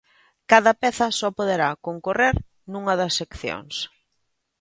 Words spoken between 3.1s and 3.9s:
seccións.